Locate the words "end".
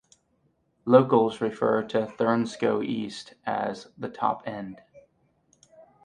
4.47-4.81